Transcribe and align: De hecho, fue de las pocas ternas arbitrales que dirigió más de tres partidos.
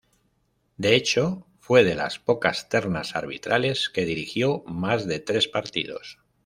De 0.77 0.95
hecho, 0.95 1.45
fue 1.59 1.83
de 1.83 1.93
las 1.93 2.17
pocas 2.17 2.69
ternas 2.69 3.15
arbitrales 3.15 3.87
que 3.91 4.03
dirigió 4.07 4.63
más 4.65 5.05
de 5.05 5.19
tres 5.19 5.47
partidos. 5.47 6.17